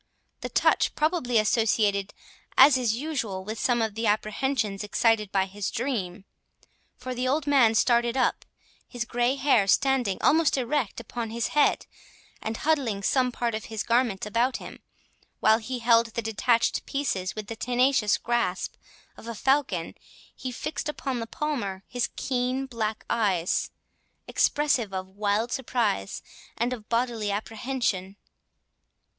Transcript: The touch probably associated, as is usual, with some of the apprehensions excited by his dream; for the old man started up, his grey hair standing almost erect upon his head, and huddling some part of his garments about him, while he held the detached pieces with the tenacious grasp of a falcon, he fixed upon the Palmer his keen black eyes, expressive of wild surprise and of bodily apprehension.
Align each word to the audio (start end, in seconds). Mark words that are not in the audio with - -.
The 0.39 0.49
touch 0.49 0.95
probably 0.95 1.37
associated, 1.37 2.11
as 2.57 2.75
is 2.75 2.95
usual, 2.95 3.43
with 3.45 3.59
some 3.59 3.83
of 3.83 3.93
the 3.93 4.07
apprehensions 4.07 4.83
excited 4.83 5.31
by 5.31 5.45
his 5.45 5.69
dream; 5.69 6.25
for 6.97 7.13
the 7.13 7.27
old 7.27 7.45
man 7.45 7.75
started 7.75 8.17
up, 8.17 8.43
his 8.89 9.05
grey 9.05 9.35
hair 9.35 9.67
standing 9.67 10.17
almost 10.23 10.57
erect 10.57 10.99
upon 10.99 11.29
his 11.29 11.49
head, 11.49 11.85
and 12.41 12.57
huddling 12.65 13.03
some 13.03 13.31
part 13.31 13.53
of 13.53 13.65
his 13.65 13.83
garments 13.83 14.25
about 14.25 14.57
him, 14.57 14.81
while 15.39 15.59
he 15.59 15.77
held 15.77 16.07
the 16.07 16.21
detached 16.23 16.83
pieces 16.87 17.35
with 17.35 17.45
the 17.45 17.55
tenacious 17.55 18.17
grasp 18.17 18.77
of 19.17 19.27
a 19.27 19.35
falcon, 19.35 19.93
he 20.35 20.51
fixed 20.51 20.89
upon 20.89 21.19
the 21.19 21.27
Palmer 21.27 21.83
his 21.87 22.09
keen 22.15 22.65
black 22.65 23.05
eyes, 23.07 23.69
expressive 24.27 24.95
of 24.95 25.09
wild 25.09 25.51
surprise 25.51 26.23
and 26.57 26.73
of 26.73 26.89
bodily 26.89 27.29
apprehension. 27.29 28.15